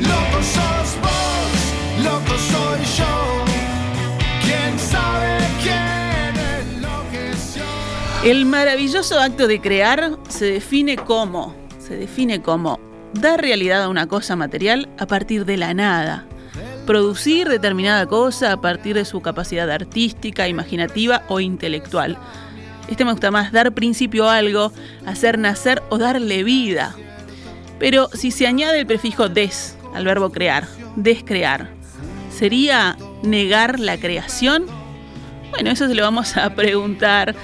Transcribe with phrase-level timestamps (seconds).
[0.00, 3.44] Loco sos vos, loco soy yo.
[4.44, 5.98] ¿Quién sabe quién?
[8.24, 12.78] El maravilloso acto de crear se define como, se define como
[13.14, 16.26] dar realidad a una cosa material a partir de la nada.
[16.86, 22.18] Producir determinada cosa a partir de su capacidad artística, imaginativa o intelectual.
[22.88, 24.72] Este me gusta más, dar principio a algo,
[25.06, 26.94] hacer nacer o darle vida.
[27.78, 31.70] Pero si se añade el prefijo des al verbo crear, descrear,
[32.32, 34.64] ¿sería negar la creación?
[35.50, 37.34] Bueno, eso se lo vamos a preguntar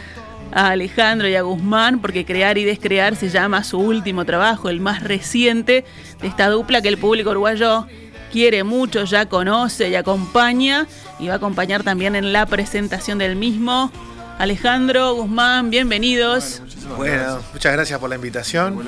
[0.52, 4.80] a Alejandro y a Guzmán, porque Crear y Descrear se llama su último trabajo, el
[4.80, 5.84] más reciente
[6.20, 7.88] de esta dupla que el público uruguayo
[8.30, 10.86] quiere mucho, ya conoce y acompaña,
[11.18, 13.90] y va a acompañar también en la presentación del mismo.
[14.38, 16.62] Alejandro, Guzmán, bienvenidos.
[16.96, 18.78] Bueno, muchas gracias por la invitación.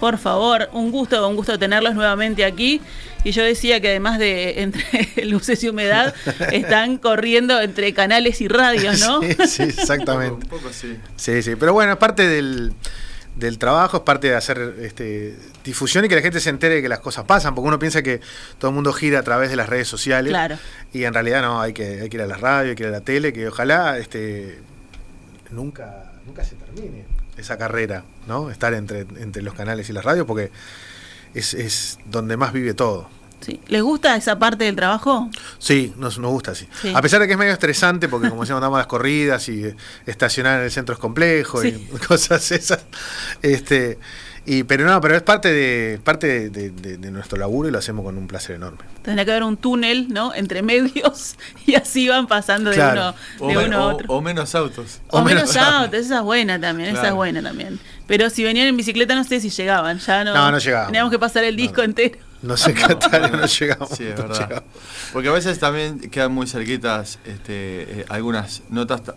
[0.00, 2.80] Por favor, un gusto, un gusto tenerlos nuevamente aquí.
[3.24, 6.14] Y yo decía que además de entre luces y humedad,
[6.52, 9.20] están corriendo entre canales y radios, ¿no?
[9.46, 10.44] Sí, sí, exactamente.
[10.44, 10.96] Un poco sí.
[11.16, 11.56] Sí, sí.
[11.56, 12.72] Pero bueno, es parte del,
[13.34, 15.34] del trabajo, es parte de hacer este,
[15.64, 18.02] difusión y que la gente se entere de que las cosas pasan, porque uno piensa
[18.02, 18.20] que
[18.58, 20.30] todo el mundo gira a través de las redes sociales.
[20.30, 20.58] Claro.
[20.92, 22.88] Y en realidad no, hay que, hay que ir a la radio, hay que ir
[22.90, 24.60] a la tele, que ojalá este,
[25.50, 28.50] nunca, nunca se termine esa carrera, ¿no?
[28.50, 30.50] Estar entre, entre los canales y las radios, porque
[31.34, 33.08] es, es donde más vive todo.
[33.40, 33.60] Sí.
[33.68, 35.30] ¿Les gusta esa parte del trabajo?
[35.58, 36.66] Sí, nos, nos gusta así.
[36.80, 36.92] Sí.
[36.94, 39.76] A pesar de que es medio estresante, porque como decíamos, damos las corridas y eh,
[40.06, 41.88] estacionar en el centro es complejo Sí.
[41.92, 42.80] y cosas esas.
[43.42, 43.98] Este,
[44.46, 47.78] y, pero no, pero es parte de parte de, de- de nuestro laburo y lo
[47.78, 48.78] hacemos con un placer enorme.
[49.02, 50.32] Tendrá que haber un túnel, ¿no?
[50.34, 53.14] Entre medios y así van pasando de uno,
[53.52, 54.06] de uno a otro.
[54.08, 55.00] o menos autos.
[55.08, 57.78] O, o menos menos autos, esa es buena también, esa es buena también.
[58.06, 60.32] Pero si venían en bicicleta no sé si llegaban, ya no.
[60.32, 60.86] No, no llegaban.
[60.86, 61.84] Teníamos que pasar el disco No.
[61.84, 62.18] entero.
[62.42, 63.88] No sé qué tal, no llegamos.
[63.90, 64.48] Sí, es no verdad.
[64.48, 64.70] llegamos.
[65.12, 69.14] Porque a veces también quedan muy cerquitas este, eh, algunas notas, ta-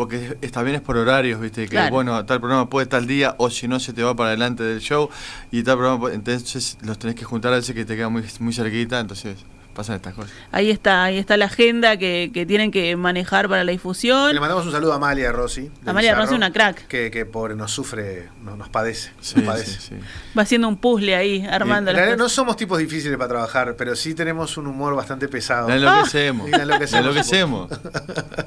[0.00, 1.64] porque es, también es por horarios, ¿viste?
[1.64, 1.90] Que Claro.
[1.94, 4.80] bueno, tal programa puede tal día, o si no se te va para adelante del
[4.80, 5.10] show,
[5.50, 8.54] y tal programa, entonces los tenés que juntar a veces que te quedan muy, muy
[8.54, 9.36] cerquita, entonces
[9.74, 10.32] pasan estas cosas.
[10.52, 14.34] Ahí está, ahí está la agenda que, que tienen que manejar para la difusión.
[14.34, 15.70] Le mandamos un saludo a Amalia Rossi.
[15.86, 16.86] Amalia Bizarro, Rossi, una crack.
[16.86, 19.12] Que, que pobre nos sufre, nos, nos padece.
[19.20, 19.80] Sí, nos padece.
[19.80, 19.94] sí, sí.
[20.36, 23.76] Va haciendo un puzzle ahí, armando En las realidad no somos tipos difíciles para trabajar,
[23.76, 25.68] pero sí tenemos un humor bastante pesado.
[25.68, 26.48] La enloquecemos.
[26.52, 26.56] Ah.
[26.56, 26.92] La enloquecemos.
[26.92, 27.70] La enloquecemos.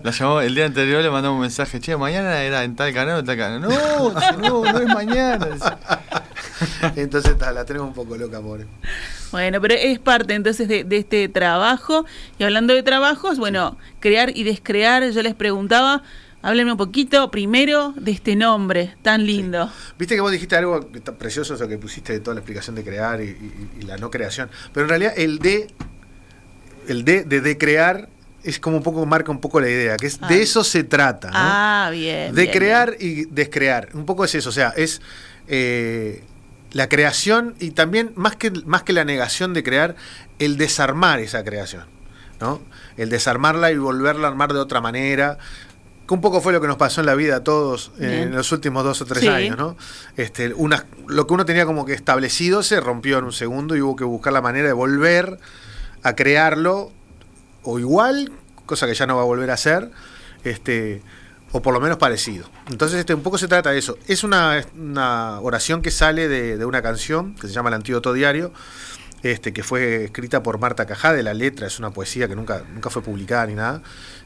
[0.03, 3.15] La llamó el día anterior, le mandamos un mensaje, che, mañana era en tal canal
[3.15, 3.61] o en tal canal.
[3.61, 3.69] No,
[4.37, 5.47] no, no es mañana.
[6.95, 8.65] Entonces ta, la tenemos un poco loca, pobre.
[9.31, 12.05] Bueno, pero es parte entonces de, de este trabajo.
[12.37, 16.03] Y hablando de trabajos, bueno, crear y descrear, yo les preguntaba,
[16.41, 19.71] háblenme un poquito primero de este nombre tan lindo.
[19.97, 22.75] Viste que vos dijiste algo que está precioso, eso que pusiste de toda la explicación
[22.75, 24.49] de crear y, y- y la no creación.
[24.73, 25.67] Pero en realidad el de,
[26.87, 28.09] el de, de, de crear
[28.43, 30.27] es como un poco, marca un poco la idea, que es Ah.
[30.27, 31.29] de eso se trata.
[31.29, 31.33] ¿no?
[31.37, 32.35] Ah, bien.
[32.35, 33.89] de bien, crear y descrear.
[33.93, 35.01] Un poco es eso, o sea, es
[35.47, 36.23] eh,
[36.73, 39.95] la creación y también, más que, más que la negación de crear,
[40.39, 41.85] el desarmar esa creación.
[42.41, 42.61] ¿no?
[42.97, 45.37] El desarmarla y volverla a armar de otra manera.
[46.07, 48.35] Que un poco fue lo que nos pasó en la vida a todos eh, en
[48.35, 49.27] los últimos dos o tres Sí.
[49.29, 49.77] años, ¿no?
[50.17, 53.81] Este, una, lo que uno tenía como que establecido se rompió en un segundo y
[53.81, 55.39] hubo que buscar la manera de volver
[56.01, 56.91] a crearlo
[57.61, 58.33] o igual,
[58.65, 59.91] cosa que ya no va a volver a hacer,
[60.43, 61.01] este,
[61.53, 62.49] o por lo menos parecido.
[62.69, 63.97] Entonces, este, un poco se trata de eso.
[64.07, 68.11] Es una, una oración que sale de, de una canción que se llama El Antídoto
[68.11, 68.51] Diario,
[69.21, 72.89] este, que fue escrita por Marta Cajade, la letra es una poesía que nunca, nunca
[72.89, 73.81] fue publicada ni nada,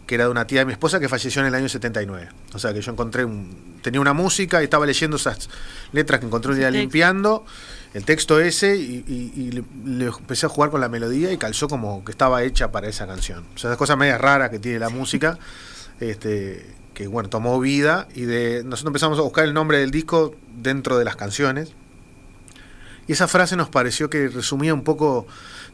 [0.08, 2.30] que era de una tía de mi esposa que falleció en el año 79.
[2.56, 5.50] O sea que yo encontré un, tenía una música y estaba leyendo esas
[5.92, 7.46] letras que encontré un día limpiando,
[7.94, 11.38] el texto ese, y, y- y le, le empecé a jugar con la melodía y
[11.38, 13.46] calzó como que estaba hecha para esa canción.
[13.54, 15.38] O sea, esas cosas medias raras que tiene la música,
[16.00, 16.66] este,
[16.98, 20.98] que bueno, tomó vida y de nosotros empezamos a buscar el nombre del disco dentro
[20.98, 21.74] de las canciones.
[23.06, 25.28] Y esa frase nos pareció que resumía un poco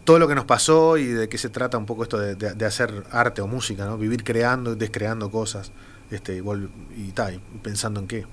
[0.03, 3.05] todo lo que nos pasó y de qué se trata un poco esto de, hacer
[3.09, 3.97] arte o música, ¿no?
[3.97, 5.71] Vivir creando, descreando cosas,
[6.11, 8.25] este, y, y, y pensando en qué.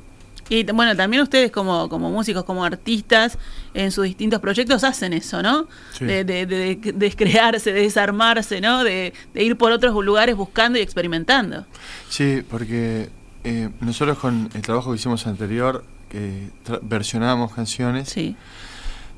[0.51, 3.39] Y bueno, también ustedes como, como músicos, como artistas,
[3.73, 5.67] en sus distintos proyectos hacen eso, ¿no?
[5.97, 6.05] Sí.
[6.05, 8.85] De, de- de- de descrearse, de desarmarse, ¿no?
[8.85, 11.65] De, de ir por otros lugares buscando y experimentando.
[12.09, 13.09] Sí, porque
[13.45, 16.51] eh, nosotros con el trabajo que hicimos anterior, que
[16.83, 18.35] versionábamos canciones, Sí.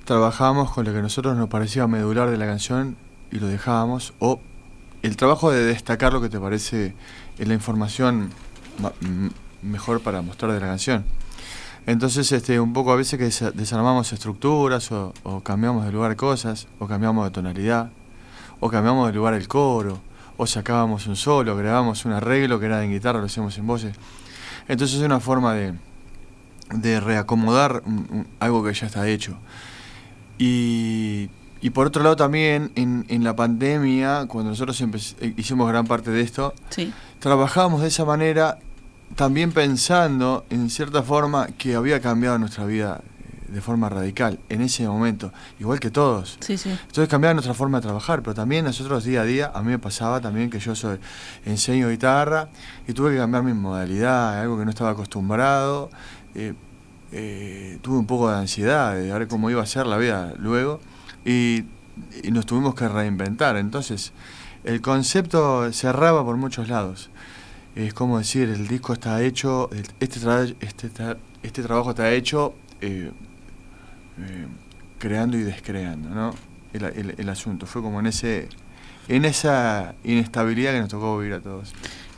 [0.05, 2.97] trabajábamos con lo que a nosotros nos parecía medular de la canción
[3.31, 4.13] y lo dejábamos.
[4.19, 4.39] O
[5.03, 6.95] el trabajo de destacar lo que te parece
[7.39, 8.31] en la información
[9.63, 11.05] mejor para mostrar de la canción.
[11.87, 16.15] Entonces, este, un poco a veces que desa- desarmamos estructuras o, o cambiamos de lugar
[16.17, 17.91] cosas, o cambiamos de tonalidad,
[18.61, 19.99] o cambiamos de lugar el coro,
[20.37, 23.97] o sacábamos un solo, grabábamos un arreglo que era en guitarra, lo hacíamos en voces.
[24.69, 25.75] Entonces es una forma de,
[26.73, 27.83] de reacomodar
[28.39, 29.37] algo que ya está hecho.
[30.39, 31.29] Y,
[31.61, 34.81] y por otro lado también en, en la pandemia, cuando nosotros
[35.21, 38.59] eh, hicimos gran parte de esto, Sí, trabajábamos de esa manera
[39.17, 44.63] también pensando en cierta forma que había cambiado nuestra vida eh, de forma radical en
[44.63, 46.39] ese momento, igual que todos.
[46.41, 46.71] sí, sí.
[46.71, 49.79] Entonces cambiaba nuestra forma de trabajar, pero también nosotros día a día, a mí me
[49.79, 50.99] pasaba también que yo soy,
[51.45, 52.49] enseño guitarra
[52.87, 55.91] y tuve que cambiar mi modalidad, algo que no estaba acostumbrado.
[56.35, 56.55] eh,
[57.15, 60.81] eh, tuve un poco de ansiedad de ver cómo iba a ser la vida luego
[61.27, 61.65] y,
[62.23, 63.59] y nos tuvimos que reinventar.
[63.59, 64.13] Entonces
[64.65, 67.11] el concepto cerraba por muchos lados.
[67.75, 69.71] Es como decir, el disco está hecho,
[70.01, 70.91] este, tra- este,
[71.43, 73.11] este trabajo está hecho eh,
[74.19, 74.47] eh,
[74.99, 76.35] creando y descreando, ¿no?
[76.73, 77.67] El, el- el asunto.
[77.67, 78.49] Fue como en ese
[79.09, 81.73] en esa inestabilidad que nos tocó vivir a todos.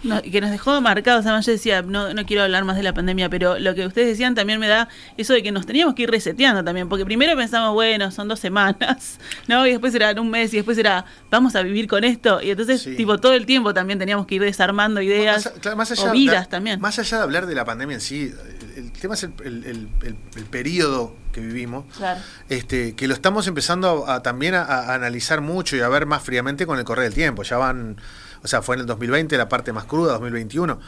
[0.05, 2.93] No, que nos dejó marcados, además yo decía, no, no quiero hablar más de la
[2.95, 6.03] pandemia, pero lo que ustedes decían también me da eso de que nos teníamos que
[6.03, 9.19] ir reseteando también, porque primero pensamos, bueno, son dos semanas,
[9.49, 9.67] ¿no?
[9.67, 12.83] Y después era un mes y después era, vamos a vivir con esto, y entonces,
[12.83, 12.95] Sí.
[12.97, 16.13] tipo, todo el tiempo también teníamos que ir desarmando ideas, Más, claro, más allá o
[16.13, 16.81] vidas también.
[16.81, 18.33] Más allá de hablar de la pandemia en sí,
[18.77, 21.85] el, el tema es el, el- el- el- el periodo que vivimos.
[21.97, 22.21] Claro.
[22.49, 26.07] Este, que lo estamos empezando a, a también a, a analizar mucho y a ver
[26.07, 27.43] más fríamente con el correr del tiempo.
[27.43, 27.97] Ya van,
[28.45, 30.79] o sea, fue en el 2020 la parte más cruda, 2021,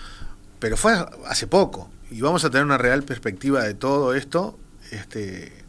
[0.58, 0.92] pero fue
[1.26, 1.90] hace poco.
[2.10, 4.58] Y vamos a tener una real perspectiva de todo esto
[4.90, 5.64] este,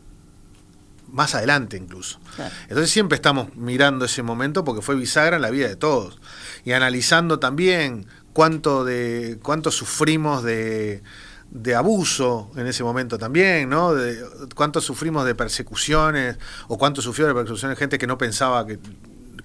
[1.07, 2.19] más adelante incluso.
[2.35, 2.53] Claro.
[2.63, 6.19] Entonces siempre estamos mirando ese momento porque fue bisagra en la vida de todos.
[6.65, 11.01] Y analizando también cuánto de cuánto sufrimos de,
[11.49, 13.93] de abuso en ese momento también, ¿no?
[13.93, 14.21] De,
[14.55, 16.37] cuánto sufrimos de persecuciones
[16.67, 18.77] o cuánto sufrió de persecuciones gente que no pensaba que,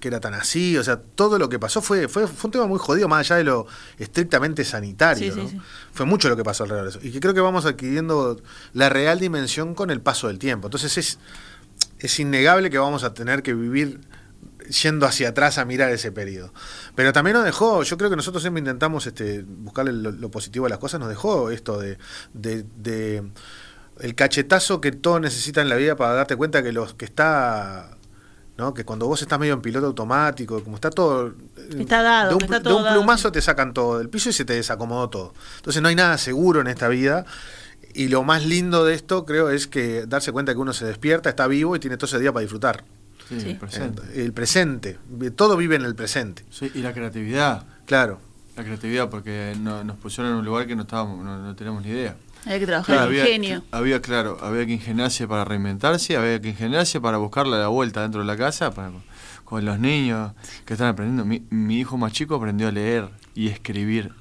[0.03, 0.77] que era tan así.
[0.77, 3.37] O sea, todo lo que pasó fue, fue, fue un tema muy jodido, más allá
[3.37, 3.67] de lo
[3.97, 5.33] estrictamente sanitario.
[5.33, 5.47] Sí, ¿no?
[5.47, 5.57] sí.
[5.93, 7.07] Fue mucho lo que pasó alrededor de eso.
[7.07, 8.41] Y que creo que vamos adquiriendo
[8.73, 10.67] la real dimensión con el paso del tiempo.
[10.67, 11.19] Entonces es,
[11.99, 14.01] es innegable que vamos a tener que vivir
[14.81, 16.53] yendo hacia atrás a mirar ese periodo.
[16.95, 20.65] Pero también nos dejó, yo creo que nosotros siempre intentamos este, buscarle lo, lo positivo
[20.65, 21.97] a las cosas, nos dejó esto de,
[22.33, 23.23] de, de
[24.01, 27.97] el cachetazo que todo necesita en la vida para darte cuenta que los que está
[28.57, 28.73] ¿no?
[28.73, 31.33] que cuando vos estás medio en piloto automático, como está todo
[31.77, 34.45] Está dado, de un, de un dado, plumazo te sacan todo del piso y se
[34.45, 35.33] te desacomodó todo.
[35.57, 37.25] Entonces no hay nada seguro en esta vida.
[37.95, 41.29] Y lo más lindo de esto, creo, es que darse cuenta que uno se despierta,
[41.29, 42.83] está vivo y tiene todo ese día para disfrutar.
[43.29, 43.49] Sí, Sí.
[43.51, 44.01] el presente.
[44.15, 44.97] El presente.
[45.35, 46.43] Todo vive en el presente.
[46.51, 47.65] Sí, y la creatividad.
[47.85, 48.19] Claro.
[48.55, 51.83] La creatividad, porque no- nos pusieron en un lugar que no estábamos, no, no teníamos
[51.83, 52.15] ni idea.
[52.45, 53.63] Había que trabajar el había, ingenio.
[53.71, 58.21] había, claro, había que ingeniarse para reinventarse, había que ingeniarse para buscarle la vuelta dentro
[58.21, 58.91] de la casa, para,
[59.45, 60.33] con los niños
[60.65, 61.25] que están aprendiendo.
[61.25, 64.11] Mi, mi hijo más chico aprendió a leer y escribir.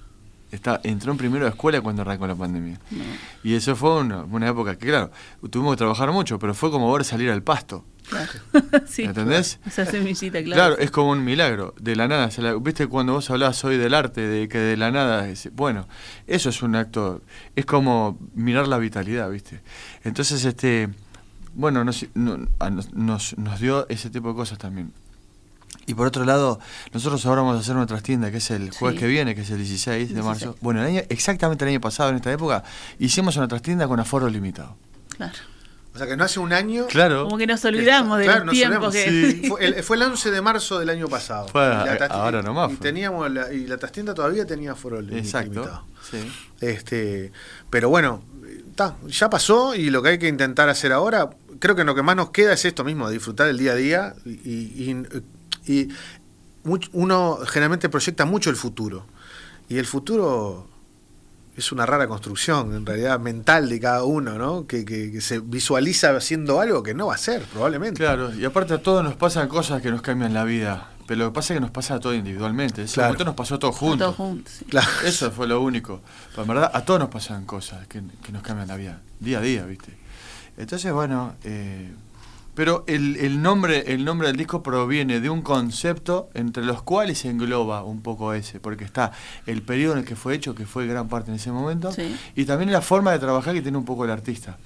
[0.52, 2.78] Está, entró en primero de escuela cuando arrancó la pandemia.
[2.90, 3.02] No.
[3.42, 5.10] Y eso fue una, una época que, claro,
[5.50, 7.84] tuvimos que trabajar mucho, pero fue como ver salir al pasto.
[8.12, 8.86] Claro.
[8.86, 9.02] sí.
[9.04, 9.58] ¿Entendés?
[9.66, 10.54] Esa semillita, claro.
[10.74, 12.30] Claro, es como un milagro, de la nada.
[12.30, 15.50] se la- ¿Viste cuando vos hablabas hoy del arte, de que de la nada, es-
[15.54, 15.88] bueno,
[16.26, 17.22] eso es un acto,
[17.56, 19.60] es como mirar la vitalidad, ¿viste?
[20.04, 20.88] Entonces, este,
[21.54, 24.92] bueno, nos, nos, nos- dio ese tipo de cosas también.
[25.86, 26.60] Y por otro lado,
[26.92, 29.00] nosotros ahora vamos a hacer una trastienda, que es el jueves Sí.
[29.04, 30.24] que viene, que es el 16 de 16.
[30.24, 30.56] marzo.
[30.60, 32.62] Bueno, el año, exactamente el año pasado, en esta época,
[33.00, 34.76] hicimos una trastienda con aforo limitado.
[35.16, 35.34] Claro.
[35.94, 36.86] O sea que no hace un año.
[36.88, 37.24] Claro.
[37.24, 38.94] Como que nos olvidamos de Claro, los tiempos olvidamos.
[38.94, 39.30] que.
[39.42, 39.48] Sí.
[39.48, 41.48] Fue el, fue el 11 de marzo del año pasado.
[41.48, 42.82] Fue Y ahora nomás Y fue.
[42.86, 45.50] teníamos la, y la trastienda todavía tenía foro Exacto.
[45.52, 45.84] limitado.
[46.10, 46.32] Sí.
[46.62, 47.30] Este,
[47.68, 48.22] pero bueno,
[48.74, 52.02] ta, ya pasó y lo que hay que intentar hacer ahora, creo que lo que
[52.02, 54.96] más nos queda es esto mismo, disfrutar el día a día y, y-
[55.66, 55.88] y- y
[56.64, 59.04] much- uno generalmente proyecta mucho el futuro
[59.68, 60.68] y el futuro
[61.56, 64.66] es una rara construcción en realidad mental de cada uno, ¿no?
[64.66, 67.98] Que, que- que se visualiza haciendo algo que no va a ser probablemente.
[67.98, 70.88] Claro, y aparte a todos nos pasan cosas que nos cambian la vida.
[71.06, 72.82] Pero lo que pasa es que nos pasa a todos individualmente.
[72.84, 73.08] Ese Claro.
[73.10, 74.14] momento nos pasó a todos Todos juntos.
[74.16, 74.52] juntos.
[74.58, 74.64] sí.
[74.66, 74.88] Claro.
[75.04, 76.00] Eso fue lo único.
[76.30, 79.00] Pero en verdad a todos nos pasan cosas que, que nos cambian la vida.
[79.20, 79.92] Día a día, ¿viste?
[80.56, 81.34] Entonces, bueno.
[81.44, 81.92] eh,
[82.54, 87.18] pero el, el nombre, el nombre del disco proviene de un concepto entre los cuales
[87.18, 88.60] se engloba un poco ese.
[88.60, 89.12] Porque está
[89.46, 91.92] el periodo en el que fue hecho, que fue gran parte en ese momento.
[91.92, 92.14] Sí.
[92.36, 94.58] Y también la forma de trabajar que tiene un poco el artista.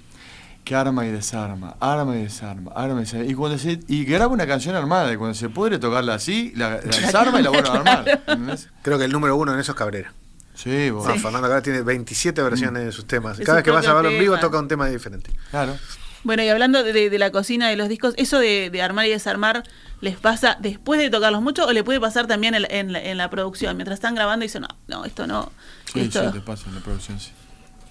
[0.65, 3.25] Que arma y desarma, arma y desarma, arma y desarma.
[3.25, 6.71] Y, cuando se, y graba una canción armada, y cuando se puede tocarla así, la,
[6.71, 8.09] la desarma y la vuelve a armar.
[8.27, 8.67] ¿entendés?
[8.81, 10.13] Creo que el número uno en eso es Cabrera.
[10.55, 11.07] Sí, vos.
[11.07, 13.37] No, Fernando acá tiene 27 versiones de sus temas.
[13.39, 15.31] Cada vez que vas a verlo en vivo toca un tema diferente.
[15.51, 15.77] Claro.
[16.23, 19.09] Bueno, y hablando de, de la cocina de los discos, ¿eso de, de armar y
[19.09, 19.63] desarmar
[20.01, 23.01] les pasa después de tocarlos mucho o le puede pasar también en, la- en la-
[23.03, 23.77] en la producción?
[23.77, 25.51] Mientras están grabando dicen, no, no, esto no.
[25.93, 26.25] Sí, esto...
[26.27, 27.31] sí, te pasa en la producción, sí.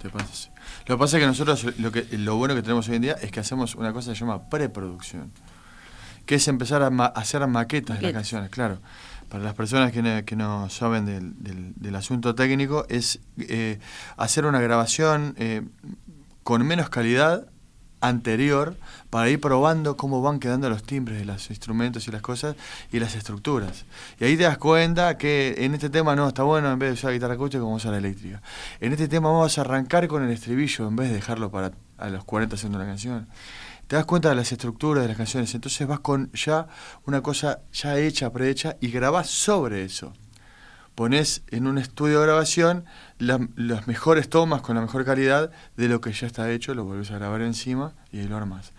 [0.03, 0.49] Te pasa, sí.
[0.87, 3.13] Lo que pasa es que nosotros, lo, que, lo bueno que tenemos hoy en día
[3.23, 5.33] es que hacemos una cosa que se llama preproducción,
[6.27, 8.79] que es empezar a, ma- hacer maquetas de las canciones, claro.
[9.29, 13.79] Para las personas que no, que no saben del, del- del asunto técnico, es eh,
[14.17, 15.63] hacer una grabación eh,
[16.45, 17.47] con menos calidad
[18.01, 18.77] anterior
[19.11, 22.57] para ir probando cómo van quedando los timbres de los instrumentos y las cosas
[22.93, 23.85] y las estructuras.
[24.21, 26.95] Y ahí te das cuenta que en este tema no está bueno, en vez de
[26.95, 28.43] usar guitarra acústica, vamos a usar la eléctrica.
[28.81, 32.09] En este tema vamos a arrancar con el estribillo en vez de dejarlo para a
[32.09, 33.27] los 40 segundos la canción.
[33.87, 36.67] Te das cuenta de las estructuras de las canciones, entonces vas con ya
[37.07, 40.13] una cosa ya hecha, prehecha y grabás sobre eso
[40.97, 42.85] pones en un estudio de grabación
[43.19, 46.83] la- las mejores tomas con la mejor calidad de lo que ya está hecho, lo
[46.85, 48.73] vuelves a grabar encima y ahí lo armas.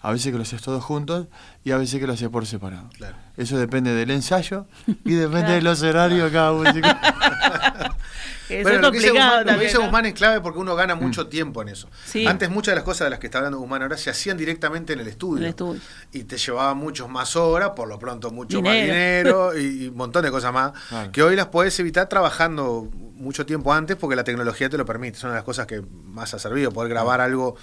[0.00, 1.28] A veces que lo haces todos juntos
[1.64, 2.88] y a veces que lo haces por separado.
[2.96, 3.16] Claro.
[3.36, 4.66] Eso depende del ensayo
[5.04, 5.54] y depende Claro.
[5.54, 6.88] de los horarios de cada músico.
[8.60, 9.82] Eso Bueno, es lo que dice complicado Guzmán, lo que dice ¿no?
[9.84, 11.88] Guzmán es clave porque uno gana mucho tiempo en eso.
[12.04, 12.26] Sí.
[12.26, 14.92] Antes muchas de las cosas de las que está hablando Guzmán ahora se hacían directamente
[14.92, 15.38] en el estudio.
[15.38, 15.80] En el estudio.
[16.12, 19.56] Y te llevaba muchos más horas, por lo pronto mucho más Dinero.
[19.58, 20.72] y, y un montón de cosas más.
[20.88, 21.12] Claro.
[21.12, 25.16] Que hoy las podés evitar trabajando mucho tiempo antes porque la tecnología te lo permite.
[25.18, 27.56] Es una de las cosas que más ha servido, poder grabar algo.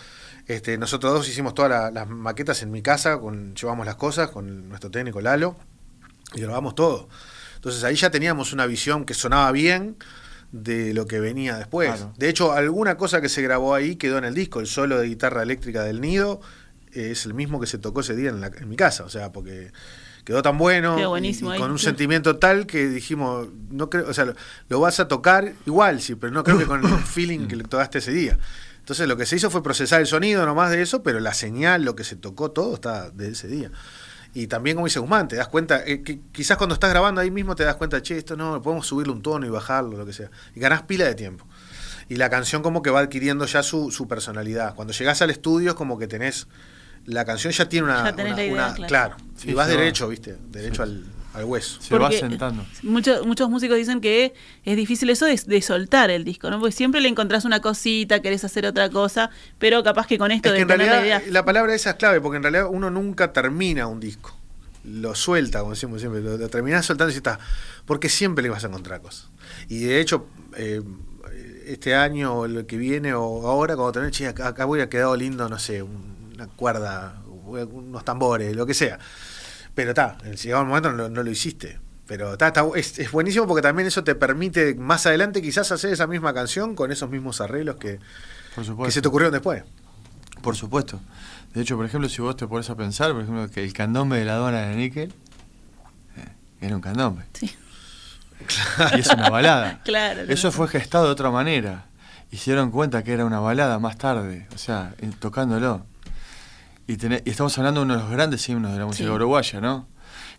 [0.48, 4.30] Este, nosotros dos hicimos todas la- las maquetas en mi casa, con, llevamos las cosas
[4.30, 5.56] con nuestro técnico Lalo
[6.34, 7.08] y grabamos todo.
[7.56, 9.98] Entonces ahí ya teníamos una visión que sonaba bien
[10.52, 11.90] de lo que venía después.
[11.92, 12.14] Claro.
[12.18, 14.60] De hecho, alguna cosa que se grabó ahí quedó en el disco.
[14.60, 16.42] El solo de guitarra eléctrica del Nido
[16.94, 19.04] eh, es el mismo que se tocó ese día en, la- en mi casa.
[19.04, 19.72] O sea, porque
[20.26, 23.90] quedó tan bueno Quedó y- buenísimo y, ahí, con un sentimiento tal que dijimos, no
[23.90, 24.36] creo, o sea, lo,
[24.70, 27.64] lo vas a tocar igual, sí, pero no creo que con el feeling que le
[27.64, 28.38] tocaste ese día.
[28.80, 31.84] Entonces lo que se hizo fue procesar el sonido nomás de eso, pero la señal,
[31.84, 33.70] lo que se tocó, todo está de ese día.
[34.34, 37.32] Y también, como dice Guzmán, te das cuenta, eh, que quizás cuando estás grabando ahí
[37.32, 40.14] mismo te das cuenta, che, esto no, podemos subirle un tono y bajarlo, lo que
[40.14, 40.30] sea.
[40.56, 41.46] Y ganás pila de tiempo.
[42.10, 44.76] Y la canción como que va adquiriendo ya su, su personalidad.
[44.76, 46.48] Cuando llegás al estudio es como que tenés,
[47.06, 48.04] la canción ya tiene una...
[48.04, 48.88] Ya tenés una- la idea, una- claro.
[49.16, 49.18] claro.
[49.36, 51.80] Sí, y vas derecho, viste, derecho al, al hueso.
[51.82, 52.66] Se va Porque sentando.
[52.84, 54.34] Muchos, muchos músicos dicen que
[54.66, 56.60] es difícil eso de, de soltar el disco, ¿no?
[56.60, 60.50] Porque siempre le encontrás una cosita, querés hacer otra cosa, pero capaz que con esto
[60.50, 61.32] Es que de en tener realidad la idea.
[61.34, 64.36] la palabra esa es clave, porque en realidad uno nunca termina un disco.
[64.84, 67.38] Lo suelta, como decimos siempre, lo, lo terminás soltando y está.
[67.86, 69.30] Porque siempre le vas a encontrar cosas.
[69.68, 70.82] Y de hecho, eh,
[71.68, 75.16] este año o el que viene o ahora, cuando tenés, che, acá, acá hubiera quedado
[75.16, 78.98] lindo, no sé, un- una cuerda, unos tambores, lo que sea.
[79.80, 81.80] Pero está, llegado el momento no, lo- no lo hiciste.
[82.06, 85.94] Pero está, está- es, es buenísimo porque también eso te permite más adelante quizás hacer
[85.94, 87.98] esa misma canción con esos mismos arreglos que,
[88.56, 89.64] Por que se te ocurrieron después.
[90.42, 91.00] Por supuesto.
[91.54, 94.18] De hecho, por ejemplo, si vos te pones a pensar, por ejemplo, que el candombe
[94.18, 95.14] de la aduana de níquel
[96.18, 96.26] eh,
[96.60, 97.24] era un candombe.
[97.32, 97.56] Sí,
[98.96, 99.80] Y es una balada.
[99.86, 100.24] claro.
[100.28, 101.86] Eso fue gestado de otra manera.
[102.32, 105.86] Y se dieron cuenta que era una balada más tarde, o sea, en- tocándolo.
[106.90, 106.98] Y,
[107.30, 109.14] estamos hablando de uno de los grandes himnos de la música Sí.
[109.14, 109.88] uruguaya, ¿no?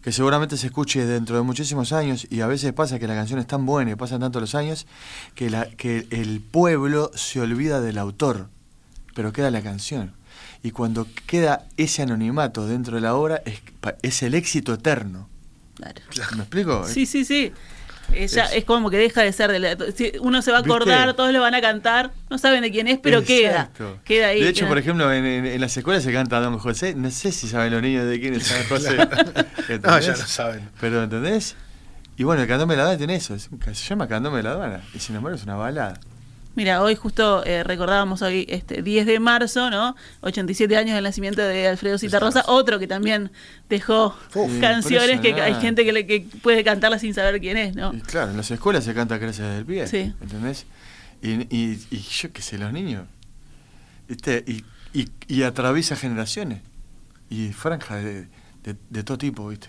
[0.02, 3.38] Que seguramente se escuche dentro de muchísimos años y a veces pasa que la canción
[3.38, 4.88] es tan buena y pasan tantos los años
[5.36, 8.48] que, la, que el pueblo se olvida del autor,
[9.14, 10.12] pero queda la canción.
[10.64, 13.60] Y cuando queda ese anonimato dentro de la obra es,
[14.02, 15.28] es el éxito eterno.
[15.76, 16.00] Claro.
[16.36, 16.84] ¿Me explico?
[16.88, 17.52] Sí, sí, sí.
[18.14, 20.58] Es, ya- Es- es como que deja de ser de la- si uno se va
[20.58, 21.16] a acordar, ¿Viste?
[21.16, 23.50] todos lo van a cantar, no saben de quién es, pero queda.
[23.50, 23.98] Exacto.
[24.04, 24.40] Queda ahí.
[24.42, 26.94] De hecho, queda- por ejemplo, en, en- en las escuelas se canta Don José.
[26.94, 28.96] No sé si saben los niños de quién es San José.
[29.82, 30.68] No, ya lo saben.
[30.80, 31.54] Pero, ¿entendés?
[32.16, 33.38] Y bueno, el candombe de la aduana tiene eso.
[33.38, 34.80] se llama candombe de la aduana.
[34.94, 35.94] Y sin embargo es una balada.
[36.60, 39.96] Mira, hoy justo eh, recordábamos hoy este 10 de marzo, ¿no?
[40.20, 43.30] 87 años del nacimiento de Alfredo Citarrosa, otro que también
[43.70, 47.74] dejó Uf, canciones que hay gente que, le, que puede cantarlas sin saber quién es,
[47.74, 47.94] ¿no?
[47.94, 49.86] Y claro, en las escuelas se canta Crece desde el pie.
[49.86, 50.12] Sí.
[50.20, 50.66] ¿Entendés?
[51.22, 53.06] Y, y, y yo qué sé, los niños.
[54.06, 54.44] ¿viste?
[54.46, 54.62] Y,
[54.92, 56.60] y, y atraviesa generaciones.
[57.30, 58.26] Y franjas de,
[58.64, 59.68] de, de todo tipo, ¿viste?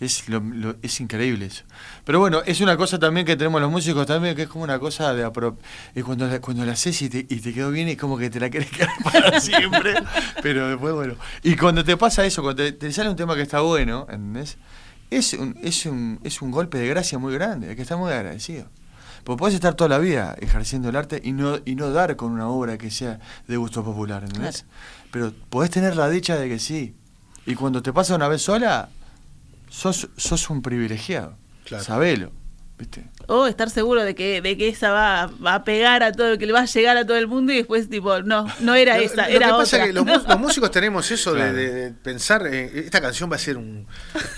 [0.00, 1.64] Es, lo, lo- es increíble eso.
[2.04, 4.78] Pero bueno, es una cosa también que tenemos los músicos también, que es como una
[4.78, 5.56] cosa de apro
[5.94, 8.28] es cuando la, cuando la haces y te, y te quedó bien, es como que
[8.28, 9.94] te la querés quedar para siempre.
[10.42, 11.14] pero después, bueno.
[11.42, 14.56] Y cuando te pasa eso, cuando te, te sale un tema que está bueno, ¿entendés?
[15.10, 18.10] Es un, es un, es un golpe de gracia muy grande, hay que estar muy
[18.12, 18.66] agradecido.
[19.22, 22.32] Porque puedes estar toda la vida ejerciendo el arte y no, y no dar con
[22.32, 24.66] una obra que sea de gusto popular, ¿entendés?
[25.12, 26.94] Pero podés tener la dicha de que sí.
[27.46, 28.90] Y cuando te pasa una vez sola,
[29.74, 31.36] sos, sos un privilegiado.
[31.64, 31.84] Claro.
[31.84, 32.32] Sabelo.
[32.78, 33.04] ¿Viste?
[33.28, 36.44] O estar seguro de que, de que esa va, va a pegar a todo, que
[36.46, 39.28] le va a llegar a todo el mundo y después, tipo, no, no era esa,
[39.28, 39.78] lo era que pasa otra.
[39.78, 39.92] es que
[40.28, 41.56] los, músicos tenemos eso de- Claro.
[41.56, 43.86] de, de pensar, eh, esta canción va a ser un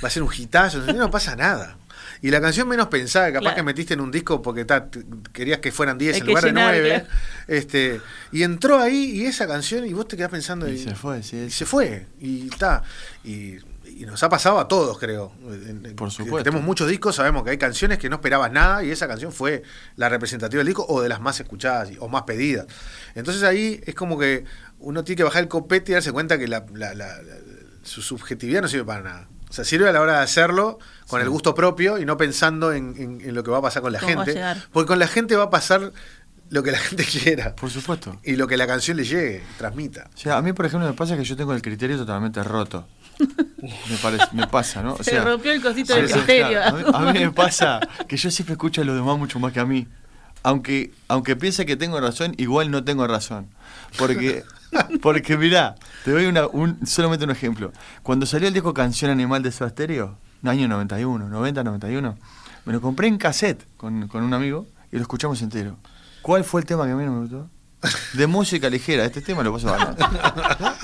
[0.04, 1.78] va a ser un hitazo, no, pasa nada.
[2.22, 3.56] Y la canción menos pensada, capaz Claro.
[3.56, 4.88] que metiste en un disco porque ta,
[5.32, 7.06] querías que fueran 10 Hay en lugar llenar, de 9, claro.
[7.48, 8.00] este,
[8.32, 11.36] y entró ahí y esa canción y vos te quedás pensando Y se fue, sí,
[11.46, 12.82] y se fue y está
[13.24, 13.56] y,
[13.96, 15.32] y nos ha pasado a todos, creo.
[15.96, 16.44] Por supuesto.
[16.44, 19.62] Tenemos muchos discos, sabemos que hay canciones que no esperabas nada y esa canción fue
[19.96, 22.66] la representativa del disco o de las más escuchadas o más pedidas.
[23.14, 24.44] Entonces ahí es como que
[24.78, 27.34] uno tiene que bajar el copete y darse cuenta que la, la- la- la-
[27.82, 29.28] su subjetividad no sirve para nada.
[29.48, 31.24] O sea, sirve a la hora de hacerlo con Sí.
[31.24, 33.92] el gusto propio y no pensando en, en- en lo que va a pasar con
[33.92, 34.62] la ¿Cómo va a gente.
[34.72, 35.92] Porque con la gente va a pasar
[36.50, 38.20] lo que la gente quiera Por supuesto.
[38.24, 40.10] y lo que la canción le llegue, transmita.
[40.14, 42.88] O sea, a mí, por ejemplo, me pasa que yo tengo el criterio totalmente roto.
[43.18, 44.94] Me, parece, me pasa, ¿no?
[44.94, 46.48] O Se sea, rompió el cosito del criterio.
[46.48, 46.96] claro.
[46.96, 49.52] A, mí, a mí me pasa que yo siempre escucho a los demás mucho más
[49.52, 49.86] que a mí.
[50.42, 53.48] Aunque, aunque piense que tengo razón, igual no tengo razón.
[53.98, 54.44] Porque,
[55.02, 57.72] porque mirá, te doy una, un, solamente un ejemplo.
[58.02, 59.52] Cuando salió el disco Canción Animal de
[60.42, 62.16] en año 91, 90, 91,
[62.64, 65.76] me lo compré en cassette con, con un amigo y lo escuchamos entero.
[66.22, 67.48] ¿Cuál fue el tema que a mí no me gustó?
[68.14, 69.96] De música ligera, este tema lo paso bárbaro.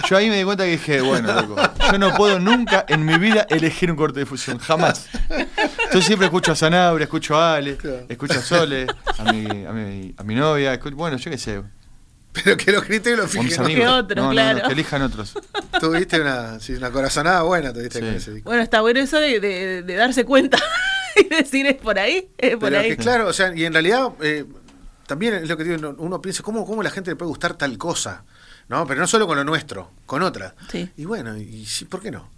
[0.09, 1.57] Yo ahí me di cuenta que dije, bueno, loco,
[1.91, 5.09] yo no puedo nunca en mi vida elegir un corte de fusión, jamás.
[5.93, 8.07] Yo siempre escucho a Sanabria, escucho a Ale, Claro.
[8.09, 8.87] escucho a Sole,
[9.19, 11.63] a mi, a mi, a mi novia, escu- bueno, yo qué sé,
[12.33, 13.65] Pero que los criterios lo a mis fijen.
[13.65, 13.93] amigos.
[13.93, 14.67] otros, no, no, no, claro.
[14.69, 15.35] que elijan otros.
[15.81, 18.05] Tuviste una, sí, una corazonada buena, tuviste Sí.
[18.05, 18.49] con ese disco.
[18.51, 20.59] Bueno, está bueno eso de, de- de darse cuenta
[21.17, 22.89] y decir es por ahí, es por Pero ahí.
[22.91, 24.45] que claro, o sea, y en realidad eh,
[25.13, 27.55] también es lo que digo, no- uno piensa, ¿cómo, ¿cómo la gente le puede gustar
[27.55, 28.25] tal cosa?
[28.69, 28.87] ¿No?
[28.87, 30.55] Pero no solo con lo nuestro, con otra.
[30.71, 30.91] Sí.
[30.97, 32.31] Y bueno, y sí, ¿por qué no?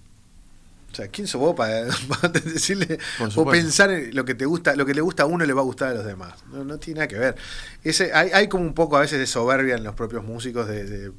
[0.90, 2.98] O sea, ¿quién sos vos para, para decirle
[3.36, 5.60] o pensar en lo que te gusta, lo que le gusta a uno le va
[5.60, 6.34] a gustar a los demás?
[6.52, 7.36] No, no tiene nada que ver.
[7.82, 10.84] Ese, hay, hay como un poco a veces de soberbia en los propios músicos de,
[10.84, 11.12] de-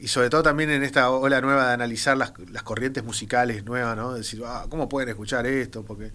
[0.00, 3.96] y sobre todo también en esta ola nueva de analizar las, las corrientes musicales nuevas,
[3.96, 4.12] ¿no?
[4.14, 5.84] Decir, ah, ¿cómo pueden escuchar esto?
[5.84, 6.12] Porque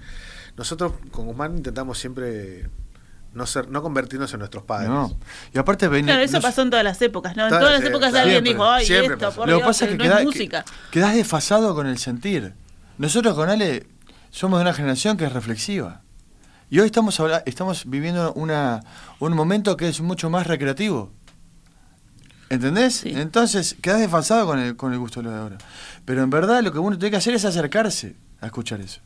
[0.56, 2.70] nosotros con Guzmán intentamos siempre
[3.34, 4.90] no ser, no convertirnos en nuestros padres.
[4.90, 5.18] No.
[5.54, 7.44] Y aparte ven, Claro, eso no- pasó en todas las épocas, ¿no?
[7.44, 9.36] En todas las épocas alguien dijo, ay, esto, pasó.
[9.38, 10.66] por Lo que Dios, pasa es que no queda- es que- música.
[10.92, 12.54] quedás desfasado con el sentir.
[12.98, 13.88] Nosotros con Ale
[14.30, 16.02] somos de una generación que es reflexiva.
[16.70, 18.82] Y hoy estamos, habla- estamos viviendo una,
[19.20, 21.12] un momento que es mucho más recreativo.
[22.50, 22.96] ¿Entendés?
[22.96, 23.14] Sí.
[23.16, 25.58] Entonces quedás desfasado con el, con el gusto de lo de ahora.
[26.06, 29.00] Pero en verdad lo que uno tiene que hacer es acercarse a escuchar eso.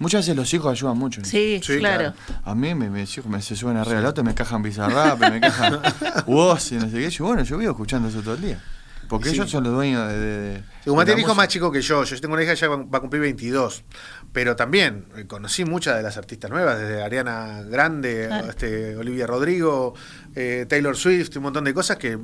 [0.00, 1.22] Muchas veces los hijos ayudan mucho.
[1.24, 2.12] Sí, Sí, claro.
[2.42, 5.40] A mí me, me, hijos me se suben arriba del auto, me cajan Bizarrap, me
[5.40, 5.78] cajan
[6.26, 7.10] voz y no sé qué.
[7.10, 8.60] Yo, bueno, yo vivo escuchando eso todo el día.
[9.08, 9.34] Porque Sí.
[9.34, 10.18] ellos son los dueños de...
[10.18, 12.04] de, Guzmán tiene hijos más chicos que yo.
[12.04, 13.82] Yo tengo una hija ya va a cumplir 22.
[14.32, 18.48] Pero también eh, conocí muchas de las artistas nuevas, desde Ariana Grande, Claro.
[18.50, 19.94] este, Olivia Rodrigo,
[20.34, 22.16] eh, Taylor Swift, un montón de cosas que.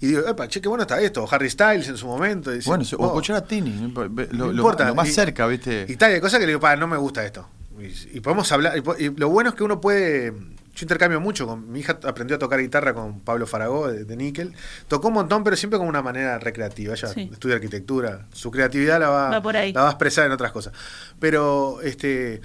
[0.00, 1.26] Y digo, epa, che, qué bueno está esto.
[1.30, 2.50] Harry Styles en su momento.
[2.66, 4.86] Bueno, o oh, escuchar a Tini, lo, no lo- importa.
[4.88, 5.86] lo más Y- cerca, ¿viste?
[5.88, 7.48] Y tal, y hay cosas que le digo, pa, no me gusta esto.
[7.78, 8.74] Y, y podemos hablar.
[8.98, 10.32] Y, lo bueno es que uno puede.
[10.74, 11.46] Yo intercambio mucho.
[11.46, 14.52] Con, mi hija aprendió a tocar guitarra con Pablo Faragó de, de Nickel.
[14.88, 16.94] Tocó un montón, pero siempre con una manera recreativa.
[16.94, 17.28] Ella Sí.
[17.32, 18.26] estudia arquitectura.
[18.32, 19.72] Su creatividad la va, Va por ahí.
[19.72, 20.72] la va a expresar en otras cosas.
[21.18, 22.40] Pero, este.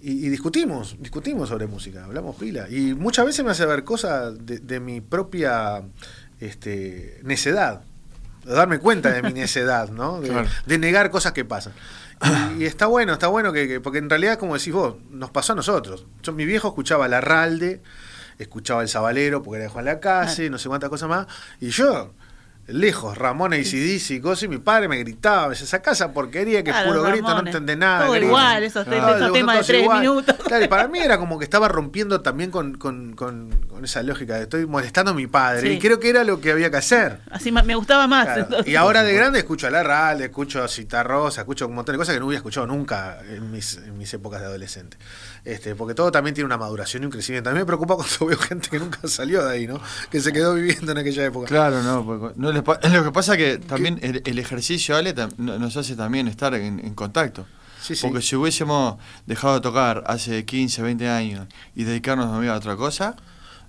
[0.00, 2.68] Y, y discutimos, discutimos sobre música, hablamos pila.
[2.68, 5.80] Y muchas veces me hace ver cosas de, de mi propia
[6.46, 7.82] este, necedad.
[8.44, 10.20] Darme cuenta de mi necedad, ¿no?
[10.20, 10.48] De, Claro.
[10.66, 11.72] de negar cosas que pasan.
[12.58, 15.30] Y, y está bueno, está bueno que, que- porque en realidad, como decís vos, nos
[15.30, 16.06] pasó a nosotros.
[16.22, 17.82] Yo, mi viejo escuchaba la Ralde,
[18.38, 21.26] escuchaba el Sabalero, porque era de Juan Lacase, no sé cuántas cosas más,
[21.60, 22.12] y yo,
[22.68, 26.12] lejos, Ramón y CDC y cosas, y mi padre me gritaba, me decía, sacá esa
[26.12, 27.54] porquería que Claro, puro grito, no Ramones.
[27.54, 28.02] entendés nada.
[28.04, 28.26] Todo grito".
[28.28, 30.00] igual, esos temas de tres igual.
[30.00, 30.36] minutos.
[30.46, 34.02] Claro, y para mí era como que estaba rompiendo también con, con- con- con esa
[34.02, 35.68] lógica de estoy molestando a mi padre, Sí.
[35.74, 37.18] y creo que era lo que había que hacer.
[37.30, 38.26] Así me gustaba más.
[38.46, 38.64] Claro.
[38.64, 41.98] Y ahora de grande escucho a La Ralde, escucho a Citarrosa, escucho un montón de
[41.98, 44.96] cosas que no hubiera escuchado nunca en mis, en mis épocas de adolescente.
[45.44, 47.50] Este, porque todo también tiene una maduración y un crecimiento.
[47.50, 49.80] A mí me preocupa cuando veo gente que nunca salió de ahí, ¿no?
[50.10, 51.46] Que se quedó viviendo en aquella época.
[51.48, 55.76] Claro, no, porque no les lo que pasa que también el, el ejercicio, Ale, nos
[55.76, 57.46] hace también estar en, en contacto.
[57.82, 58.06] Sí, sí.
[58.06, 63.16] Porque si hubiésemos dejado de tocar hace 15, 20 años y dedicarnos a otra cosa,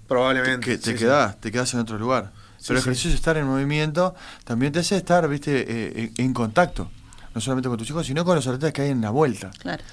[0.07, 0.65] Probablemente.
[0.65, 0.97] que te sí, sí.
[1.03, 2.31] quedás, te quedás en otro lugar.
[2.59, 2.89] Sí, Pero el sí.
[2.89, 6.91] ejercicio de estar en movimiento también te hace estar, viste, eh, en, en contacto.
[7.33, 9.49] No solamente con tus hijos, sino con los artistas que hay en la vuelta.
[9.57, 9.83] Claro.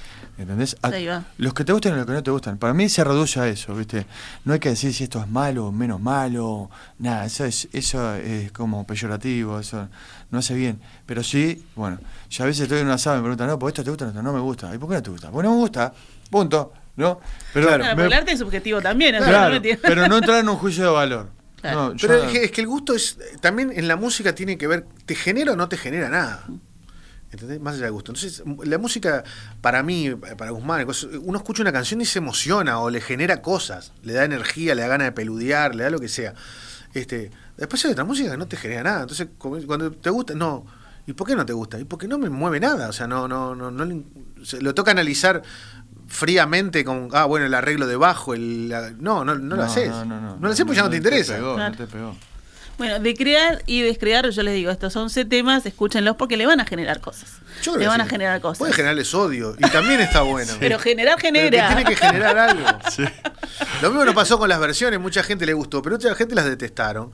[0.40, 0.76] ¿Entendés?
[0.82, 1.22] A-.
[1.38, 2.56] Los que te gustan y los que no te gustan.
[2.58, 4.06] Para mí se reduce a eso, ¿viste?
[4.44, 6.70] No hay que decir si esto es malo o menos malo.
[6.98, 9.88] Nada, eso es, eso es como peyorativo, eso
[10.30, 10.80] no hace bien.
[11.04, 11.98] Pero sí, bueno,
[12.30, 14.08] ya a veces estoy en una sala y me preguntan, no, pues esto te gusta,
[14.08, 14.74] esto no me gusta.
[14.74, 15.30] ¿Y por qué no te gusta?
[15.30, 15.92] Pues no me gusta,
[16.30, 16.72] punto.
[16.96, 17.20] ¿no?
[17.54, 19.16] Pero, Claro, me- el arte es subjetivo también.
[19.16, 21.30] claro, no pero no entrar en un juicio de valor.
[21.60, 21.88] Claro.
[21.90, 23.18] No, yo Pero no- es que el gusto es.
[23.40, 24.86] También en la música tiene que ver.
[25.06, 26.44] ¿Te genera o no te genera nada?
[27.32, 27.60] ¿Entendés?
[27.60, 28.10] Más allá del gusto.
[28.12, 29.22] Entonces, la música,
[29.60, 30.84] para mí, para Guzmán,
[31.22, 34.82] uno escucha una canción y se emociona o le genera cosas, le da energía, le
[34.82, 36.34] da ganas de peludear, le da lo que sea.
[36.92, 39.00] Este, después hay otra música que no te genera nada.
[39.02, 40.66] Entonces, cuando te gusta, no.
[41.06, 41.78] ¿Y por qué no te gusta?
[41.78, 42.88] Y porque no me mueve nada.
[42.88, 44.02] O sea, no, no, no, no
[44.60, 45.42] lo toca analizar
[46.08, 49.88] fríamente con, ah, bueno, el arreglo de bajo, el, la- no, no, no, lo haces.
[49.88, 50.36] No, no, no.
[50.40, 51.34] lo haces porque ya no te interesa.
[51.36, 51.70] pegó, Claro.
[51.70, 52.16] no te pegó.
[52.80, 56.60] Bueno, de crear y descrear, yo les digo, estos 11 temas, escúchenlos porque le van
[56.60, 57.28] a generar cosas.
[57.62, 58.06] Yo creo Le van sí.
[58.06, 58.56] a generar cosas.
[58.56, 60.50] Puede generarles odio y también está bueno.
[60.60, 61.66] Pero generar, Pero que genera.
[61.66, 62.64] tiene que generar algo.
[63.82, 66.46] Lo mismo nos pasó con las versiones, mucha gente le gustó, pero otra gente las
[66.46, 67.12] detestaron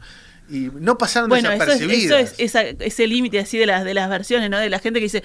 [0.48, 2.34] y no pasaron Bueno, eso es, desapercibidas.
[2.38, 4.58] eso es ese límite así de las, de las versiones, ¿no?
[4.58, 5.22] De la gente que dice,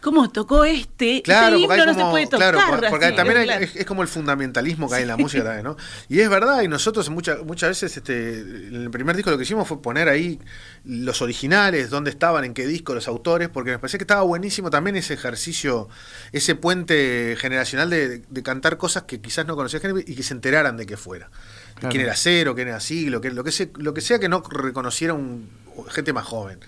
[0.00, 1.22] ¿cómo tocó este?
[1.22, 2.54] Claro, este porque, himno hay no como, se puede tocar.
[2.54, 3.64] claro, porque- porque así, también hay- claro.
[3.64, 5.76] es, es como el fundamentalismo que hay en la música también, ¿no?
[6.08, 9.44] Y es verdad, y nosotros muchas muchas veces, este, en el primer disco lo que
[9.44, 10.40] hicimos fue poner ahí
[10.84, 14.70] los originales, dónde estaban, en qué disco, los autores, porque me parecía que estaba buenísimo
[14.70, 15.88] también ese ejercicio,
[16.32, 20.34] ese puente generacional de, de cantar cosas que quizás no conocía gente y que se
[20.34, 21.30] enteraran de que fuera.
[21.76, 21.90] Claro.
[21.90, 25.12] Quién era cero, quién era siglo, lo, que se- lo que sea que no reconociera
[25.14, 25.48] un,
[25.88, 26.58] gente más joven.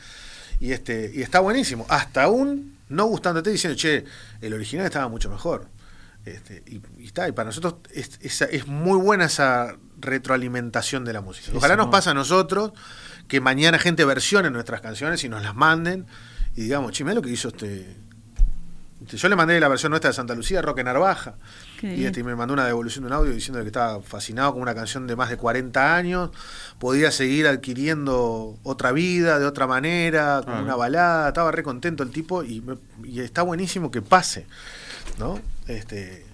[0.61, 1.87] Y este y está buenísimo.
[1.89, 4.05] Hasta aún no gustándote diciendo, che,
[4.41, 5.67] el original estaba mucho mejor.
[6.25, 11.51] Este, y, y está, y para nosotros es, muy buena esa retroalimentación de la música.
[11.55, 11.91] Ojalá sí, nos no.
[11.91, 12.73] pase a nosotros
[13.29, 16.07] que mañana gente versione nuestras canciones y nos las manden
[16.55, 17.97] y digamos, che, lo que hizo este.
[19.03, 21.37] este, Yo le mandé la versión nuestra de Santa Lucía, Roque Narvaja,
[21.79, 24.63] Qué y este, me mandó una devolución de un audio diciendo que estaba fascinado con
[24.63, 26.31] una canción de más de 40 años,
[26.79, 30.65] podía seguir adquiriendo otra vida de otra manera, como Claro.
[30.65, 34.47] una balada, estaba re contento el tipo y, me- y está buenísimo que pase,
[35.19, 35.41] ¿no?
[35.67, 36.27] Este,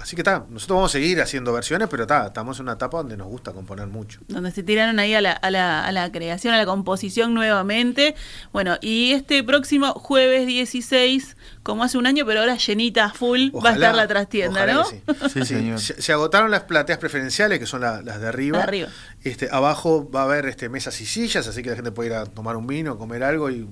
[0.00, 2.98] así que está, nosotros vamos a seguir haciendo versiones, pero está, estamos en una etapa
[2.98, 4.20] donde nos gusta componer mucho.
[4.28, 8.14] donde se tiraron ahí a la, a, la, a la creación, a la composición nuevamente.
[8.52, 13.70] Bueno, y este próximo jueves 16, como hace un año, pero ahora llenita full, va
[13.70, 14.84] a estar la trastienda, ojalá ¿no?
[14.84, 14.96] que
[15.30, 15.30] sí.
[15.40, 15.78] Sí, señor.
[15.80, 18.58] Se, se agotaron las plateas preferenciales, que son la- las de arriba.
[18.58, 18.88] De arriba.
[19.22, 22.14] Este, abajo va a haber este, mesas y sillas, así que la gente puede ir
[22.16, 23.66] a tomar un vino, comer algo y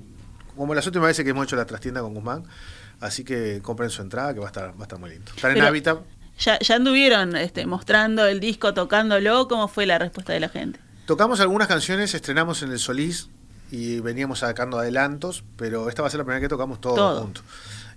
[0.57, 2.45] como las últimas veces que hemos hecho la trastienda con Guzmán.
[3.03, 5.33] Así que compren su entrada, que va a estar, va a estar muy lindo.
[5.35, 5.99] Estar en Habitat.
[6.39, 10.79] Ya, ya anduvieron este, mostrando el disco, tocándolo, ¿cómo fue la respuesta de la gente?
[11.07, 13.29] Tocamos algunas canciones, estrenamos en el Solís
[13.73, 17.23] y veníamos sacando adelantos, pero esta va a ser la primera que tocamos todos Todo.
[17.23, 17.43] juntos.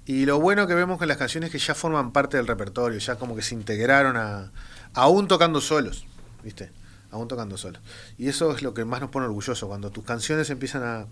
[0.07, 2.97] Y lo bueno que vemos con las canciones es que ya forman parte del repertorio,
[2.97, 4.51] ya como que se integraron a,
[4.93, 6.05] aún tocando solos,
[6.43, 6.71] ¿viste?
[7.11, 7.79] Aún tocando solos.
[8.17, 11.05] Y eso es lo que más nos pone orgulloso, cuando tus canciones empiezan a,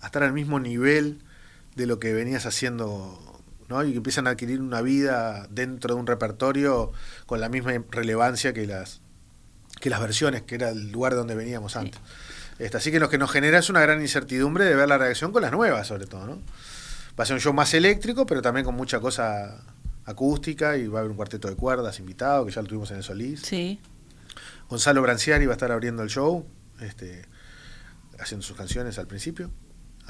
[0.00, 1.20] a estar al mismo nivel
[1.76, 3.82] de lo que venías haciendo, ¿no?
[3.84, 6.92] Y que empiezan a adquirir una vida dentro de un repertorio
[7.26, 9.00] con la misma relevancia que las,
[9.80, 12.00] que las versiones, que era el lugar donde veníamos antes.
[12.58, 15.32] Este, así que lo que nos genera es una gran incertidumbre de ver la reacción
[15.32, 16.38] con las nuevas, sobre todo, ¿no?
[17.18, 19.62] Va a ser un show más eléctrico, pero también con mucha cosa
[20.04, 22.98] acústica y va a haber un cuarteto de cuerdas invitado, que ya lo tuvimos en
[22.98, 23.40] el Solís.
[23.42, 23.80] Sí.
[24.68, 26.46] Gonzalo Branciari va a estar abriendo el show,
[26.80, 27.24] este,
[28.18, 29.50] haciendo sus canciones al principio.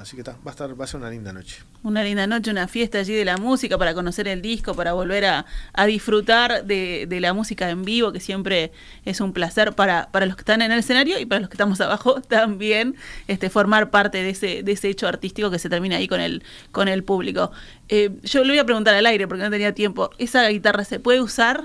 [0.01, 1.63] Así que está, va a estar, va a ser una linda noche.
[1.83, 5.27] Una linda noche, una fiesta allí de la música para conocer el disco, para volver
[5.27, 5.47] a,
[5.87, 8.73] disfrutar de, la música en vivo, que siempre
[9.05, 11.55] es un placer para, para los que están en el escenario y para los que
[11.55, 12.97] estamos abajo también,
[13.29, 16.43] este, formar parte de ese, de ese hecho artístico que se termina ahí con el,
[16.71, 17.53] con el público.
[17.93, 20.11] Eh, yo le voy a preguntar al aire porque no tenía tiempo.
[20.19, 21.65] ¿Esa guitarra se puede usar?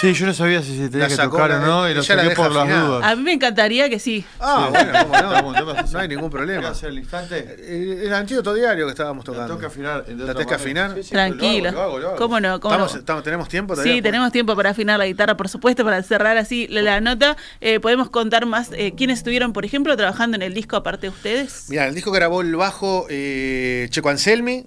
[0.00, 1.94] Sí, yo no sabía si se tenía La que sacó, tocar o la- no y
[1.94, 3.04] lo la saqué por las dudas.
[3.04, 4.24] A mí me encantaría que sí.
[4.40, 4.72] Ah, Sí.
[5.08, 5.82] bueno, cómo no.
[5.92, 6.60] No hay ningún problema.
[6.62, 7.56] ¿Querés hacer el instante?
[7.60, 9.46] Eh, El antídoto diario que estábamos La tocando.
[9.46, 10.04] tengo que afinar.
[10.08, 10.94] ¿La tenés que afinar?
[10.96, 11.70] Sí, sí, lo hago, Tranquilo.
[11.70, 12.16] lo hago, lo hago.
[12.16, 12.60] ¿Cómo no?
[12.60, 12.98] ¿Cómo Estamos- no?
[12.98, 13.94] estamos- ¿Tenemos tiempo todavía?
[13.94, 17.36] Sí, tenemos tiempo para afinar la guitarra, por supuesto, para cerrar así la, la nota.
[17.60, 21.10] Eh, ¿Podemos contar más eh, quiénes estuvieron, por ejemplo, trabajando en el disco aparte de
[21.10, 21.66] ustedes?
[21.68, 24.66] Mira, el disco grabó el bajo eh, Checo Anselmi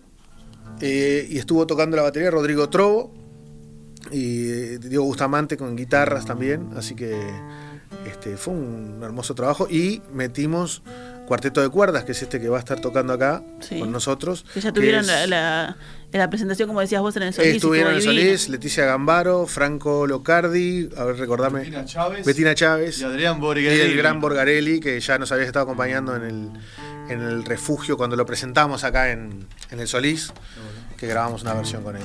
[0.82, 3.14] eh, y estuvo tocando la batería Rodrigo Trovo
[4.12, 7.16] y eh, Diego Bustamante con guitarras también, así que
[8.10, 9.68] este, fue un hermoso trabajo.
[9.70, 10.84] Y metimos
[11.30, 13.80] Cuarteto de Cuerdas, que es este que va a estar tocando acá Sí.
[13.80, 14.44] con nosotros.
[14.54, 15.78] Que ya tuvieron es- la, la-
[16.12, 17.54] la presentación, como decías vos, en el Solís.
[17.54, 18.04] y Estuvieron en el.
[18.04, 21.60] Solís, Leticia Gambaro, Franco Locardi, a ver, recordame.
[21.60, 22.26] Bettina Chávez.
[22.26, 23.00] Bettina Chávez.
[23.00, 23.80] Y Adrián Y Borghelli.
[23.92, 26.50] el gran Borgarelli, que ya nos habías estado acompañando en el,
[27.10, 30.34] en el refugio cuando lo presentamos acá en, en el Solís,
[30.98, 32.02] que grabamos una versión con él.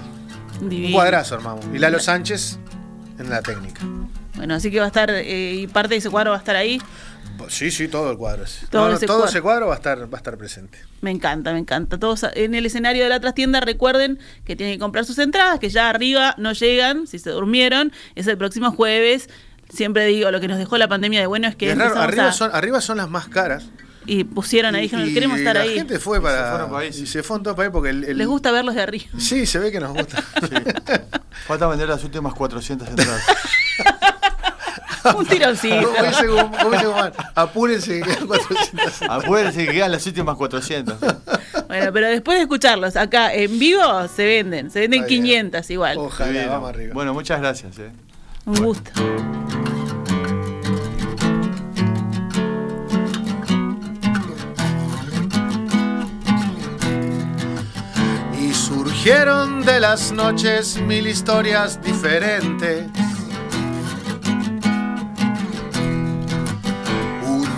[0.61, 0.89] Divino.
[0.89, 1.65] Un cuadrazo armamos.
[1.75, 2.59] Y Lalo Sánchez
[3.19, 3.81] en la técnica.
[4.37, 6.57] Bueno, así que va a estar, eh, y parte de ese cuadro va a estar
[6.57, 6.79] ahí.
[7.49, 8.47] Sí, sí, todo el cuadro.
[8.47, 8.67] sí.
[8.71, 9.31] Todo No, ese todo cuadro.
[9.31, 10.79] ese cuadro va a estar, va a estar presente.
[11.01, 11.99] Me encanta, me encanta.
[11.99, 15.69] Todos en el escenario de la trastienda recuerden que tienen que comprar sus entradas, que
[15.71, 19.29] ya arriba no llegan, si se durmieron, es el próximo jueves.
[19.69, 22.29] Siempre digo, lo que nos dejó la pandemia de bueno es que es raro, arriba,
[22.29, 23.65] a- son, arriba son las más caras.
[24.07, 25.75] y pusieron ahí, Y- dijeron, y queremos estar la ahí.
[25.77, 26.45] gente fue para.
[26.61, 28.75] Se fueron y se fue en todo el país porque el, el- Les gusta verlos
[28.75, 29.05] de arriba.
[29.19, 30.23] Sí, se ve que nos gusta.
[31.47, 33.23] Falta vender las últimas 400 entradas.
[35.17, 35.93] Un tironcito.
[35.93, 39.03] Como dice como dice Guzmán, apúrense que quedan 400.
[39.11, 40.97] Acuérdense que quedan las últimas 400.
[41.69, 44.71] Bueno, pero después de escucharlos acá en vivo, se venden.
[44.71, 45.23] Se venden bien.
[45.23, 45.99] 500 igual.
[45.99, 46.51] Ojalá, Divino.
[46.51, 46.95] vamos arriba.
[46.95, 47.79] Bueno, muchas gracias.
[47.79, 47.91] eh.
[48.47, 48.91] Un gusto.
[58.41, 62.85] Y surgieron de las noches mil historias diferentes.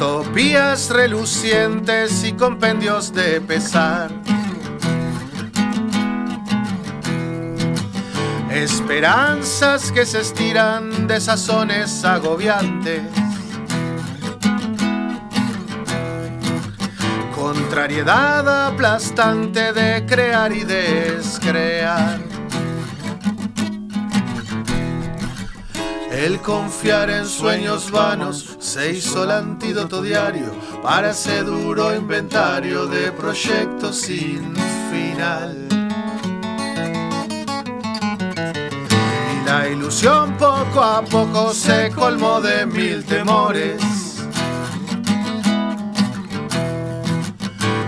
[0.06, 4.08] Utopías relucientes y compendios de pesar.
[8.48, 13.02] Esperanzas que se estiran de sazones agobiantes.
[17.34, 22.20] Contrariedad aplastante de crear y descrear.
[26.12, 33.10] El confiar en sueños vanos se hizo el antídoto diario para ese duro inventario de
[33.10, 34.54] proyectos sin
[34.90, 35.66] final.
[39.32, 43.82] Y la ilusión poco a poco se colmó de mil temores.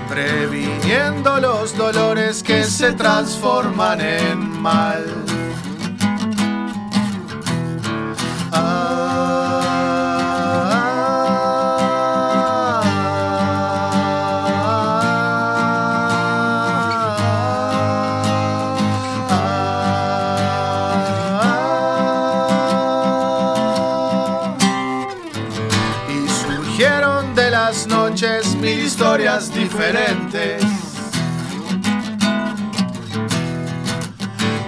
[0.09, 5.28] previniendo los dolores que se transforman en mal.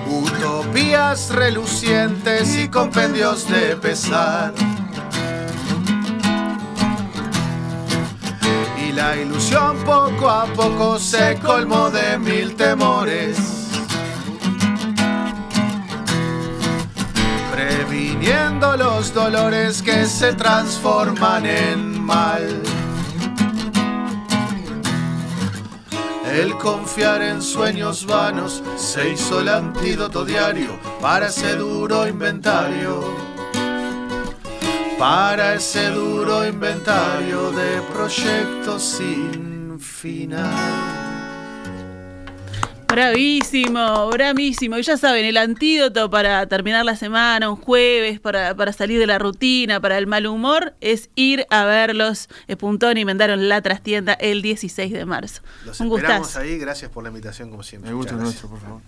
[0.08, 4.54] Utopías relucientes y compendios de pesar.
[8.78, 13.60] Y la ilusión poco a poco se colmó de mil temores.
[17.52, 22.69] previniendo los dolores que se transforman en mal.
[26.32, 33.02] El confiar en sueños vanos se hizo el antídoto diario para ese duro inventario.
[34.96, 40.99] Para ese duro inventario de proyectos sin final.
[42.90, 44.76] Bravísimo, bravísimo.
[44.76, 49.06] Y ya saben, el antídoto para terminar la semana, un jueves, para, para salir de
[49.06, 52.28] la rutina, para el mal humor, es ir a verlos.
[52.48, 55.42] Espuntón y Mendaron la trastienda el 16 de marzo.
[55.64, 56.44] Los un esperamos gustazo.
[56.44, 57.90] ahí, gracias por la invitación como siempre.
[57.90, 58.80] Me gusta nuestro, por favor.